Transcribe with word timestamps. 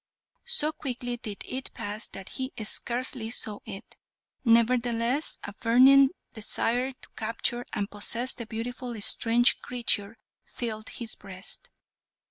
So 0.47 0.71
quickly 0.71 1.17
did 1.17 1.43
it 1.47 1.75
pass 1.75 2.07
that 2.07 2.29
he 2.29 2.51
scarcely 2.63 3.29
saw 3.29 3.59
it; 3.65 3.97
nevertheless 4.43 5.37
a 5.43 5.53
burning 5.53 6.09
desire 6.33 6.91
to 6.93 7.09
capture 7.15 7.67
and 7.71 7.87
possess 7.87 8.33
the 8.33 8.47
beautiful 8.47 8.99
strange 8.99 9.59
creature 9.59 10.17
filled 10.43 10.89
his 10.89 11.13
breast. 11.13 11.69